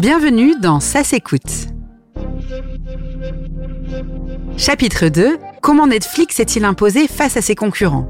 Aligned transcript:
Bienvenue 0.00 0.54
dans 0.58 0.80
Ça 0.80 1.04
s'écoute. 1.04 1.68
Chapitre 4.56 5.08
2 5.08 5.36
Comment 5.60 5.86
Netflix 5.88 6.36
s'est-il 6.36 6.64
imposé 6.64 7.06
face 7.06 7.36
à 7.36 7.42
ses 7.42 7.54
concurrents? 7.54 8.08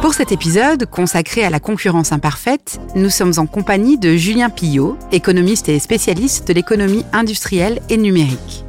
Pour 0.00 0.14
cet 0.14 0.32
épisode, 0.32 0.86
consacré 0.86 1.44
à 1.44 1.50
la 1.50 1.60
concurrence 1.60 2.10
imparfaite, 2.10 2.80
nous 2.94 3.10
sommes 3.10 3.34
en 3.36 3.44
compagnie 3.44 3.98
de 3.98 4.16
Julien 4.16 4.48
Pillot, 4.48 4.96
économiste 5.12 5.68
et 5.68 5.78
spécialiste 5.78 6.48
de 6.48 6.54
l'économie 6.54 7.04
industrielle 7.12 7.82
et 7.90 7.98
numérique. 7.98 8.64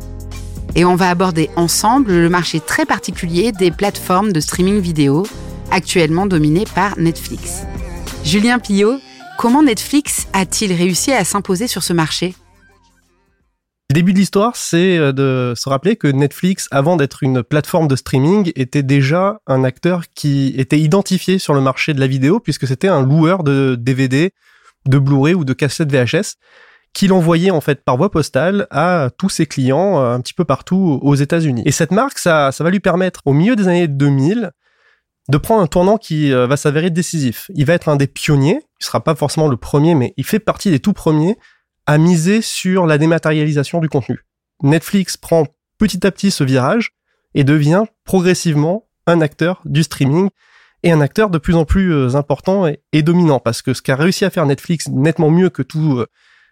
Et 0.76 0.84
on 0.84 0.98
va 0.98 1.10
aborder 1.10 1.50
ensemble 1.56 2.12
le 2.12 2.30
marché 2.30 2.60
très 2.60 2.86
particulier 2.86 3.54
des 3.54 3.72
plateformes 3.72 4.34
de 4.34 4.42
streaming 4.42 4.82
vidéo, 4.82 5.26
actuellement 5.72 6.26
dominées 6.26 6.68
par 6.76 7.00
Netflix. 7.00 7.64
Julien 8.26 8.60
Pillot, 8.60 9.00
comment 9.40 9.64
Netflix 9.64 10.28
a-t-il 10.34 10.74
réussi 10.74 11.14
à 11.14 11.24
s'imposer 11.24 11.68
sur 11.68 11.82
ce 11.82 11.94
marché? 11.94 12.36
Le 13.90 13.94
début 13.94 14.12
de 14.12 14.20
l'histoire, 14.20 14.58
c'est 14.58 14.98
euh, 14.98 15.14
de 15.14 15.54
se 15.56 15.70
rappeler 15.70 15.96
que 15.96 16.08
Netflix, 16.08 16.68
avant 16.72 16.98
d'être 16.98 17.24
une 17.24 17.42
plateforme 17.42 17.88
de 17.88 17.96
streaming, 17.96 18.52
était 18.58 18.84
déjà 18.84 19.40
un 19.48 19.64
acteur 19.64 20.04
qui 20.14 20.54
était 20.58 20.78
identifié 20.78 21.40
sur 21.40 21.54
le 21.54 21.62
marché 21.62 21.94
de 21.94 22.02
la 22.02 22.08
vidéo, 22.08 22.42
puisque 22.42 22.68
c'était 22.68 22.90
un 22.90 23.02
loueur 23.02 23.46
de 23.46 23.78
DVD, 23.80 24.34
de 24.86 25.00
Blu-ray 25.00 25.36
ou 25.36 25.46
de 25.46 25.54
cassettes 25.54 25.90
VHS, 25.90 26.36
qu'il 26.94 27.14
envoyait 27.14 27.52
en 27.52 27.62
fait 27.62 27.86
par 27.86 27.96
voie 27.96 28.12
postale 28.12 28.68
à 28.72 29.10
tous 29.18 29.30
ses 29.30 29.46
clients 29.46 30.02
euh, 30.02 30.16
un 30.16 30.20
petit 30.20 30.34
peu 30.34 30.44
partout 30.44 31.00
aux 31.02 31.16
États-Unis. 31.16 31.64
Et 31.66 31.72
cette 31.72 31.92
marque, 31.92 32.20
ça, 32.20 32.52
ça 32.52 32.66
va 32.66 32.72
lui 32.72 32.82
permettre, 32.82 33.22
au 33.24 33.32
milieu 33.32 33.56
des 33.56 33.70
années 33.70 33.88
2000, 33.88 34.52
de 35.30 35.38
prendre 35.38 35.62
un 35.62 35.68
tournant 35.68 35.98
qui 35.98 36.34
euh, 36.34 36.46
va 36.46 36.58
s'avérer 36.58 36.90
décisif. 36.90 37.50
Il 37.56 37.66
va 37.66 37.74
être 37.74 37.88
un 37.88 37.96
des 37.96 38.08
pionniers, 38.08 38.60
il 38.80 38.86
sera 38.86 39.04
pas 39.04 39.16
forcément 39.16 39.48
le 39.48 39.58
premier, 39.58 39.96
mais 39.96 40.14
il 40.18 40.26
fait 40.26 40.40
partie 40.40 40.72
des 40.72 40.80
tout 40.80 40.94
premiers 40.94 41.38
à 41.86 41.98
miser 41.98 42.42
sur 42.42 42.86
la 42.86 42.98
dématérialisation 42.98 43.80
du 43.80 43.90
contenu. 43.90 44.26
Netflix 44.64 45.18
prend 45.18 45.48
petit 45.78 46.06
à 46.06 46.12
petit 46.12 46.32
ce 46.32 46.44
virage 46.44 46.92
et 47.34 47.44
devient 47.44 47.84
progressivement 48.04 48.88
un 49.06 49.22
acteur 49.22 49.62
du 49.66 49.84
streaming 49.84 50.30
et 50.84 50.92
un 50.92 51.02
acteur 51.02 51.30
de 51.30 51.38
plus 51.38 51.56
en 51.56 51.66
plus 51.66 51.94
euh, 51.94 52.16
important 52.16 52.68
et, 52.68 53.02
dominant 53.02 53.40
parce 53.40 53.62
que 53.62 53.74
ce 53.74 53.82
qu'a 53.82 53.96
réussi 53.96 54.24
à 54.24 54.30
faire 54.30 54.46
Netflix 54.46 54.88
nettement 54.88 55.30
mieux 55.30 55.50
que 55.50 55.62
tous 55.62 56.06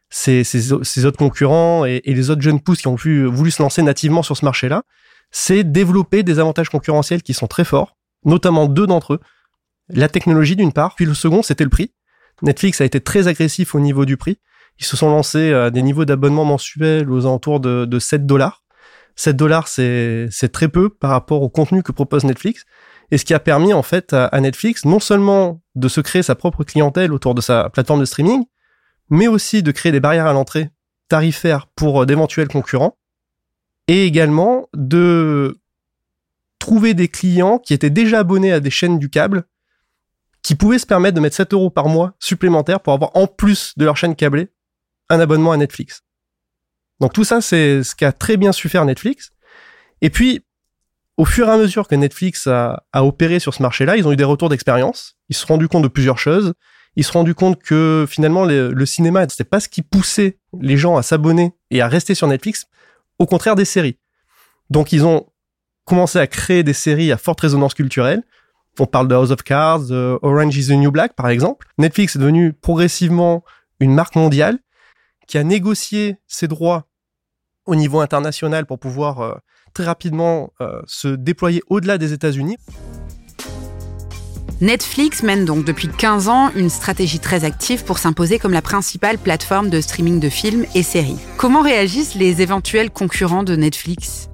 ses, 0.10 0.44
ses, 0.44 1.06
autres 1.06 1.18
concurrents 1.18 1.86
et, 1.86 2.02
les 2.06 2.30
autres 2.30 2.42
jeunes 2.42 2.62
pousses 2.62 2.82
qui 2.82 2.88
ont 2.88 2.96
voulu 2.96 3.52
se 3.52 3.62
lancer 3.62 3.82
nativement 3.84 4.24
sur 4.24 4.36
ce 4.36 4.46
marché-là, 4.46 4.84
c'est 5.32 5.64
développer 5.64 6.24
des 6.24 6.40
avantages 6.40 6.70
concurrentiels 6.70 7.24
qui 7.24 7.34
sont 7.34 7.48
très 7.48 7.64
forts 7.64 7.98
notamment 8.26 8.68
deux 8.68 8.88
d'entre 8.88 9.16
eux. 9.16 9.20
La 9.90 10.10
technologie 10.10 10.56
d'une 10.56 10.74
part, 10.74 10.96
puis 10.96 11.06
le 11.06 11.14
second 11.14 11.42
c'était 11.42 11.64
le 11.64 11.70
prix. 11.70 11.94
Netflix 12.42 12.82
a 12.82 12.86
été 12.86 13.02
très 13.02 13.28
agressif 13.28 13.76
au 13.76 13.80
niveau 13.80 14.06
du 14.06 14.18
prix. 14.18 14.40
Ils 14.80 14.86
se 14.86 14.96
sont 14.96 15.10
lancés 15.10 15.54
à 15.54 15.72
des 15.72 15.82
niveaux 15.82 16.06
d'abonnement 16.06 16.46
mensuels 16.46 17.10
aux 17.10 17.26
alentours 17.26 17.60
de, 17.60 17.86
de 17.86 18.00
7 18.00 18.26
dollars. 18.26 18.64
7 19.16 19.36
dollars 19.36 19.68
c'est 19.68 20.30
très 20.52 20.70
peu 20.70 20.90
par 20.90 21.10
rapport 21.10 21.42
au 21.42 21.50
contenu 21.50 21.84
que 21.84 21.92
propose 21.92 22.24
Netflix. 22.24 22.66
Et 23.12 23.18
ce 23.18 23.26
qui 23.26 23.34
a 23.34 23.40
permis 23.40 23.74
en 23.74 23.84
fait 23.84 24.14
à, 24.14 24.40
Netflix 24.40 24.86
non 24.86 25.00
seulement 25.00 25.62
de 25.76 25.88
se 25.88 26.02
créer 26.02 26.24
sa 26.24 26.36
propre 26.36 26.64
clientèle 26.64 27.14
autour 27.14 27.36
de 27.36 27.42
sa 27.42 27.70
plateforme 27.70 28.02
de 28.02 28.06
streaming, 28.06 28.46
mais 29.10 29.28
aussi 29.28 29.64
de 29.64 29.72
créer 29.72 29.92
des 29.92 30.00
barrières 30.00 30.28
à 30.28 30.34
l'entrée 30.34 30.70
tarifaires 31.10 31.68
pour 31.68 32.06
d'éventuels 32.06 32.50
concurrents, 32.50 32.98
et 33.88 34.06
également 34.06 34.68
de 34.74 35.58
trouver 36.60 36.94
des 36.94 37.08
clients 37.08 37.60
qui 37.60 37.74
étaient 37.74 37.90
déjà 37.90 38.20
abonnés 38.20 38.52
à 38.52 38.60
des 38.60 38.70
chaînes 38.70 39.00
du 39.00 39.10
câble, 39.10 39.46
qui 40.42 40.56
pouvaient 40.56 40.80
se 40.80 40.86
permettre 40.86 41.16
de 41.16 41.22
mettre 41.22 41.36
7 41.36 41.54
euros 41.54 41.70
par 41.70 41.88
mois 41.88 42.14
supplémentaires 42.20 42.80
pour 42.80 42.94
avoir 42.94 43.12
en 43.16 43.28
plus 43.28 43.74
de 43.78 43.86
leur 43.86 43.98
chaîne 43.98 44.16
câblée 44.16 44.50
un 45.10 45.20
abonnement 45.20 45.52
à 45.52 45.58
Netflix. 45.58 46.04
Donc 47.00 47.14
tout 47.14 47.24
ça, 47.24 47.42
c'est 47.42 47.84
ce 47.84 47.96
qu'a 47.96 48.12
très 48.12 48.38
bien 48.38 48.52
su 48.52 48.70
faire 48.70 48.86
Netflix. 48.86 49.32
Et 50.02 50.10
puis, 50.10 50.46
au 51.18 51.26
fur 51.26 51.48
et 51.48 51.52
à 51.52 51.58
mesure 51.58 51.88
que 51.88 51.96
Netflix 51.96 52.48
a, 52.48 52.84
opéré 52.94 53.40
sur 53.40 53.54
ce 53.54 53.62
marché-là, 53.62 53.98
ils 53.98 54.08
ont 54.08 54.12
eu 54.12 54.16
des 54.16 54.24
retours 54.24 54.50
d'expérience. 54.50 55.16
Ils 55.30 55.36
se 55.36 55.42
sont 55.46 55.54
rendus 55.54 55.68
compte 55.68 55.84
de 55.84 55.88
plusieurs 55.88 56.20
choses. 56.20 56.54
Ils 56.96 57.04
se 57.04 57.12
sont 57.12 57.20
rendus 57.20 57.36
compte 57.36 57.62
que 57.62 58.06
finalement, 58.10 58.46
le, 58.46 58.72
le 58.72 58.86
cinéma, 58.86 59.28
c'était 59.30 59.44
pas 59.44 59.60
ce 59.60 59.70
qui 59.70 59.82
poussait 59.82 60.40
les 60.60 60.78
gens 60.78 60.98
à 60.98 61.04
s'abonner 61.04 61.54
et 61.72 61.82
à 61.82 61.88
rester 61.88 62.16
sur 62.16 62.28
Netflix. 62.28 62.66
Au 63.20 63.26
contraire 63.26 63.56
des 63.56 63.66
séries. 63.66 63.98
Donc 64.70 64.92
ils 64.92 65.06
ont 65.06 65.28
commencé 65.86 66.20
à 66.20 66.28
créer 66.28 66.64
des 66.64 66.74
séries 66.74 67.12
à 67.12 67.18
forte 67.18 67.42
résonance 67.42 67.74
culturelle. 67.74 68.24
On 68.80 68.86
parle 68.86 69.08
de 69.08 69.16
House 69.16 69.32
of 69.32 69.44
Cards, 69.44 69.92
Orange 69.92 70.56
is 70.58 70.68
the 70.68 70.78
New 70.78 70.92
Black 70.92 71.16
par 71.16 71.30
exemple. 71.30 71.68
Netflix 71.78 72.16
est 72.16 72.20
devenu 72.20 72.54
progressivement 72.54 73.44
une 73.80 73.94
marque 73.94 74.16
mondiale 74.16 74.60
qui 75.28 75.38
a 75.38 75.44
négocié 75.44 76.18
ses 76.28 76.48
droits 76.48 76.88
au 77.66 77.76
niveau 77.76 78.00
international 78.00 78.66
pour 78.66 78.80
pouvoir 78.80 79.22
euh, 79.22 79.36
très 79.74 79.84
rapidement 79.84 80.54
euh, 80.62 80.82
se 80.88 81.10
déployer 81.10 81.62
au-delà 81.68 81.98
des 81.98 82.14
États-Unis. 82.14 82.58
Netflix 84.60 85.22
mène 85.22 85.46
donc 85.46 85.66
depuis 85.66 85.88
15 85.88 86.30
ans 86.30 86.50
une 86.56 86.72
stratégie 86.72 87.20
très 87.20 87.44
active 87.44 87.84
pour 87.84 88.00
s'imposer 88.00 88.40
comme 88.40 88.54
la 88.54 88.64
principale 88.64 89.20
plateforme 89.20 89.70
de 89.70 89.82
streaming 89.82 90.20
de 90.20 90.30
films 90.30 90.66
et 90.74 90.82
séries. 90.82 91.20
Comment 91.38 91.62
réagissent 91.62 92.16
les 92.16 92.42
éventuels 92.42 92.90
concurrents 92.90 93.44
de 93.44 93.56
Netflix? 93.56 94.30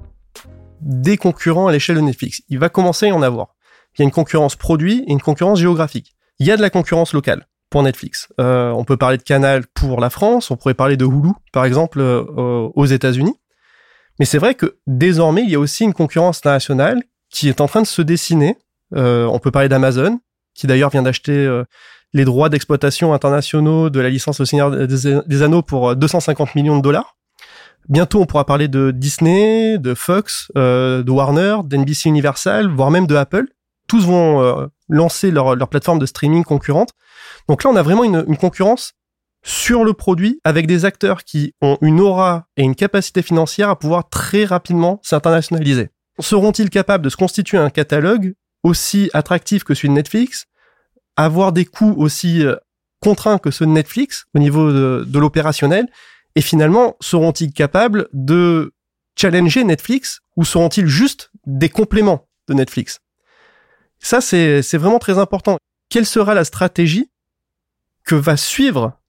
Des 0.80 1.18
concurrents 1.18 1.66
à 1.66 1.72
l'échelle 1.72 1.96
de 1.96 2.00
Netflix. 2.00 2.40
Il 2.48 2.58
va 2.58 2.70
commencer 2.70 3.06
à 3.06 3.08
y 3.10 3.12
en 3.12 3.20
avoir. 3.20 3.53
Il 3.94 4.00
y 4.00 4.02
a 4.02 4.04
une 4.04 4.10
concurrence 4.10 4.56
produit 4.56 5.04
et 5.06 5.12
une 5.12 5.20
concurrence 5.20 5.60
géographique. 5.60 6.14
Il 6.38 6.46
y 6.46 6.50
a 6.50 6.56
de 6.56 6.62
la 6.62 6.70
concurrence 6.70 7.12
locale 7.12 7.46
pour 7.70 7.82
Netflix. 7.82 8.28
Euh, 8.40 8.70
on 8.70 8.84
peut 8.84 8.96
parler 8.96 9.18
de 9.18 9.22
Canal 9.22 9.64
pour 9.74 10.00
la 10.00 10.10
France, 10.10 10.50
on 10.50 10.56
pourrait 10.56 10.74
parler 10.74 10.96
de 10.96 11.04
Hulu, 11.04 11.30
par 11.52 11.64
exemple, 11.64 12.00
euh, 12.00 12.68
aux 12.74 12.86
États-Unis. 12.86 13.34
Mais 14.18 14.26
c'est 14.26 14.38
vrai 14.38 14.54
que 14.54 14.76
désormais, 14.86 15.42
il 15.42 15.50
y 15.50 15.56
a 15.56 15.58
aussi 15.58 15.84
une 15.84 15.92
concurrence 15.92 16.38
internationale 16.38 17.02
qui 17.30 17.48
est 17.48 17.60
en 17.60 17.66
train 17.66 17.82
de 17.82 17.86
se 17.86 18.02
dessiner. 18.02 18.56
Euh, 18.94 19.26
on 19.26 19.38
peut 19.40 19.50
parler 19.50 19.68
d'Amazon, 19.68 20.20
qui 20.54 20.68
d'ailleurs 20.68 20.90
vient 20.90 21.02
d'acheter 21.02 21.62
les 22.12 22.24
droits 22.24 22.48
d'exploitation 22.48 23.12
internationaux 23.12 23.90
de 23.90 23.98
la 23.98 24.08
licence 24.08 24.38
au 24.38 24.44
Seigneur 24.44 24.70
des 24.70 25.42
Anneaux 25.42 25.62
pour 25.62 25.96
250 25.96 26.54
millions 26.54 26.76
de 26.76 26.82
dollars. 26.82 27.16
Bientôt, 27.88 28.20
on 28.20 28.26
pourra 28.26 28.46
parler 28.46 28.68
de 28.68 28.92
Disney, 28.92 29.78
de 29.78 29.94
Fox, 29.94 30.52
de 30.54 31.10
Warner, 31.10 31.56
d'NBC 31.64 32.08
Universal, 32.08 32.68
voire 32.68 32.92
même 32.92 33.08
de 33.08 33.16
Apple. 33.16 33.46
Tous 33.94 34.06
vont 34.06 34.42
euh, 34.42 34.66
lancer 34.88 35.30
leur, 35.30 35.56
plateforme 35.68 36.00
de 36.00 36.06
streaming 36.06 36.42
concurrente. 36.42 36.90
Donc 37.48 37.62
là, 37.62 37.70
on 37.70 37.76
a 37.76 37.82
vraiment 37.84 38.02
une, 38.02 38.24
une, 38.26 38.36
concurrence 38.36 38.94
sur 39.44 39.84
le 39.84 39.92
produit 39.92 40.40
avec 40.42 40.66
des 40.66 40.84
acteurs 40.84 41.22
qui 41.22 41.54
ont 41.60 41.78
une 41.80 42.00
aura 42.00 42.48
et 42.56 42.64
une 42.64 42.74
capacité 42.74 43.22
financière 43.22 43.68
à 43.70 43.78
pouvoir 43.78 44.08
très 44.08 44.46
rapidement 44.46 44.98
s'internationaliser. 45.04 45.90
Seront-ils 46.18 46.70
capables 46.70 47.04
de 47.04 47.08
se 47.08 47.16
constituer 47.16 47.56
un 47.56 47.70
catalogue 47.70 48.34
aussi 48.64 49.10
attractif 49.14 49.62
que 49.62 49.74
celui 49.74 49.90
de 49.90 49.94
Netflix, 49.94 50.46
avoir 51.14 51.52
des 51.52 51.64
coûts 51.64 51.94
aussi 51.96 52.44
euh, 52.44 52.56
contraints 53.00 53.38
que 53.38 53.52
ceux 53.52 53.64
de 53.64 53.70
Netflix 53.70 54.24
au 54.34 54.40
niveau 54.40 54.72
de, 54.72 55.04
de 55.06 55.18
l'opérationnel 55.20 55.86
et 56.34 56.40
finalement, 56.40 56.96
seront-ils 57.00 57.52
capables 57.52 58.08
de 58.12 58.72
challenger 59.16 59.62
Netflix 59.62 60.18
ou 60.34 60.44
seront-ils 60.44 60.88
juste 60.88 61.30
des 61.46 61.68
compléments 61.68 62.26
de 62.48 62.54
Netflix? 62.54 62.98
Ça, 64.04 64.20
c'est 64.20 64.76
vraiment 64.76 64.98
très 64.98 65.18
important. 65.18 65.56
Quelle 65.88 66.04
sera 66.04 66.34
la 66.34 66.44
stratégie 66.44 67.10
que 68.04 68.14
va 68.14 68.36
suivre 68.36 69.00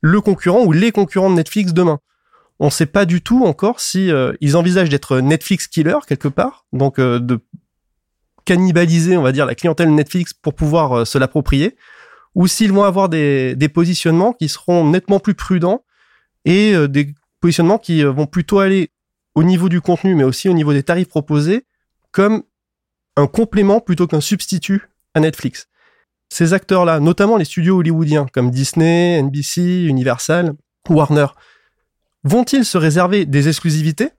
le 0.00 0.20
concurrent 0.20 0.64
ou 0.64 0.70
les 0.70 0.92
concurrents 0.92 1.28
de 1.28 1.34
Netflix 1.34 1.72
demain? 1.72 1.98
On 2.60 2.66
ne 2.66 2.70
sait 2.70 2.86
pas 2.86 3.04
du 3.04 3.20
tout 3.20 3.44
encore 3.44 3.80
si 3.80 4.12
euh, 4.12 4.32
ils 4.40 4.56
envisagent 4.56 4.90
d'être 4.90 5.18
Netflix 5.18 5.66
killer 5.66 5.98
quelque 6.06 6.28
part, 6.28 6.66
donc 6.72 7.00
euh, 7.00 7.18
de 7.18 7.40
cannibaliser, 8.44 9.16
on 9.16 9.22
va 9.22 9.32
dire, 9.32 9.44
la 9.44 9.56
clientèle 9.56 9.92
Netflix 9.92 10.34
pour 10.34 10.54
pouvoir 10.54 10.98
euh, 11.00 11.04
se 11.04 11.18
l'approprier, 11.18 11.76
ou 12.36 12.46
s'ils 12.46 12.72
vont 12.72 12.84
avoir 12.84 13.08
des, 13.08 13.56
des 13.56 13.68
positionnements 13.68 14.32
qui 14.32 14.48
seront 14.48 14.88
nettement 14.88 15.18
plus 15.18 15.34
prudents 15.34 15.84
et 16.44 16.74
euh, 16.74 16.86
des 16.86 17.12
positionnements 17.40 17.78
qui 17.78 18.04
vont 18.04 18.26
plutôt 18.26 18.60
aller 18.60 18.92
au 19.34 19.42
niveau 19.42 19.68
du 19.68 19.80
contenu, 19.80 20.14
mais 20.14 20.24
aussi 20.24 20.48
au 20.48 20.52
niveau 20.52 20.72
des 20.72 20.84
tarifs 20.84 21.08
proposés, 21.08 21.66
comme 22.12 22.44
un 23.18 23.26
complément 23.26 23.80
plutôt 23.80 24.06
qu'un 24.06 24.20
substitut 24.20 24.82
à 25.14 25.20
Netflix. 25.20 25.66
Ces 26.28 26.52
acteurs-là, 26.52 27.00
notamment 27.00 27.36
les 27.36 27.44
studios 27.44 27.78
hollywoodiens 27.78 28.26
comme 28.32 28.50
Disney, 28.50 29.20
NBC, 29.20 29.86
Universal, 29.86 30.54
Warner, 30.88 31.26
vont-ils 32.22 32.64
se 32.64 32.78
réserver 32.78 33.26
des 33.26 33.48
exclusivités? 33.48 34.10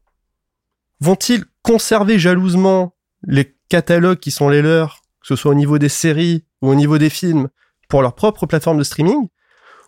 Vont-ils 1.00 1.46
conserver 1.62 2.19
jalousement 2.19 2.94
les 3.24 3.56
catalogues 3.69 4.19
qui 4.19 4.31
sont 4.31 4.50
les 4.50 4.62
leurs, 4.62 5.02
que 5.22 5.28
ce 5.28 5.36
soit 5.38 5.52
au 5.52 5.56
niveau 5.56 5.78
des 5.78 5.90
séries 5.90 6.44
ou 6.62 6.69
au 6.69 6.75
niveau 6.75 6.98
des 6.98 7.10
films, 7.10 7.48
pour 7.88 8.02
leur 8.02 8.16
propre 8.16 8.48
plateforme 8.48 8.80
de 8.80 8.84
streaming? 8.84 9.30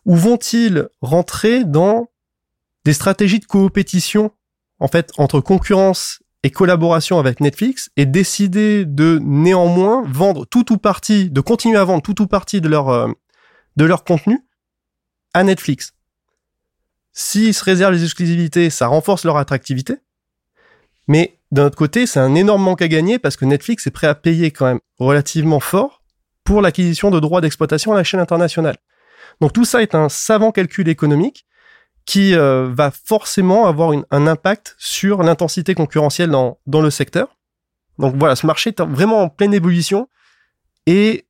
Ou 0.05 0.15
vont-ils 0.15 0.87
rentrer 1.01 1.65
dans 1.65 2.07
des 2.85 2.93
stratégies 2.93 3.39
de 3.39 3.45
coopétition 3.45 4.31
en 4.79 4.87
fait 4.87 5.11
entre 5.17 5.41
concurrence 5.41 6.23
et 6.43 6.49
collaboration 6.49 7.19
avec 7.19 7.39
Netflix 7.39 7.91
et 7.97 8.05
décider 8.05 8.85
de 8.85 9.19
néanmoins 9.21 10.03
vendre 10.07 10.45
tout 10.45 10.73
ou 10.73 10.77
partie, 10.77 11.29
de 11.29 11.41
continuer 11.41 11.77
à 11.77 11.83
vendre 11.83 12.01
tout 12.01 12.21
ou 12.21 12.27
partie 12.27 12.61
de 12.61 12.67
leur 12.67 12.89
euh, 12.89 13.07
de 13.77 13.85
leur 13.85 14.03
contenu 14.03 14.39
à 15.33 15.43
Netflix. 15.43 15.93
S'ils 17.13 17.53
se 17.53 17.63
réservent 17.63 17.93
les 17.93 18.03
exclusivités, 18.03 18.69
ça 18.69 18.87
renforce 18.87 19.25
leur 19.25 19.37
attractivité. 19.37 19.97
Mais 21.07 21.39
d'un 21.51 21.65
autre 21.65 21.77
côté, 21.77 22.05
c'est 22.07 22.19
un 22.19 22.35
énorme 22.35 22.63
manque 22.63 22.81
à 22.81 22.87
gagner 22.87 23.19
parce 23.19 23.35
que 23.35 23.45
Netflix 23.45 23.85
est 23.87 23.91
prêt 23.91 24.07
à 24.07 24.15
payer 24.15 24.51
quand 24.51 24.65
même 24.65 24.79
relativement 24.97 25.59
fort 25.59 26.03
pour 26.43 26.61
l'acquisition 26.61 27.11
de 27.11 27.19
droits 27.19 27.41
d'exploitation 27.41 27.91
à 27.93 27.95
la 27.95 28.03
chaîne 28.03 28.19
internationale. 28.19 28.77
Donc 29.41 29.53
tout 29.53 29.65
ça 29.65 29.81
est 29.81 29.95
un 29.95 30.09
savant 30.09 30.51
calcul 30.51 30.87
économique 30.87 31.45
qui 32.05 32.35
euh, 32.35 32.69
va 32.71 32.91
forcément 32.91 33.67
avoir 33.67 33.91
un 34.09 34.27
impact 34.27 34.75
sur 34.77 35.23
l'intensité 35.23 35.75
concurrentielle 35.75 36.29
dans, 36.29 36.57
le 36.81 36.89
secteur. 36.89 37.37
Donc 37.99 38.15
voilà, 38.17 38.35
ce 38.35 38.45
marché 38.45 38.71
est 38.71 38.81
vraiment 38.81 39.23
en 39.23 39.29
pleine 39.29 39.53
ébullition 39.53 40.07
et 40.87 41.25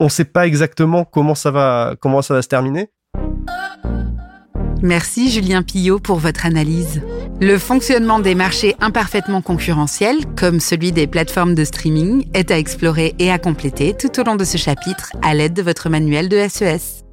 on 0.00 0.04
ne 0.04 0.10
sait 0.10 0.24
pas 0.24 0.46
exactement 0.46 1.04
comment 1.04 1.34
ça 1.34 1.50
va, 1.50 1.96
comment 2.00 2.22
ça 2.22 2.34
va 2.34 2.42
se 2.42 2.48
terminer. 2.48 2.90
Merci 4.80 5.28
Julien 5.30 5.64
Pillot 5.64 5.98
pour 5.98 6.18
votre 6.18 6.46
analyse. 6.46 7.02
Le 7.40 7.58
fonctionnement 7.58 8.20
des 8.20 8.36
marchés 8.36 8.76
imparfaitement 8.80 9.42
concurrentiels, 9.42 10.18
comme 10.36 10.60
celui 10.60 10.92
des 10.92 11.08
plateformes 11.08 11.56
de 11.56 11.64
streaming, 11.64 12.28
est 12.32 12.52
à 12.52 12.58
explorer 12.58 13.14
et 13.18 13.32
à 13.32 13.38
compléter 13.38 13.94
tout 13.94 14.20
au 14.20 14.24
long 14.24 14.36
de 14.36 14.44
ce 14.44 14.56
chapitre 14.56 15.12
à 15.22 15.34
l'aide 15.34 15.54
de 15.54 15.62
votre 15.62 15.88
manuel 15.88 16.28
de 16.28 16.46
SES. 16.48 17.07